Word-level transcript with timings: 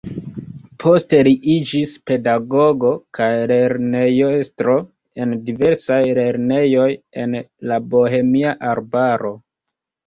Poste 0.83 1.17
li 1.27 1.33
iĝis 1.55 1.91
pedagogo 2.11 2.95
kaj 3.19 3.29
lernejestro 3.53 4.79
en 5.27 5.39
diversaj 5.51 6.01
lernejoj 6.23 6.91
en 7.27 7.41
la 7.73 7.83
Bohemia 7.95 8.59
arbaro. 8.75 9.39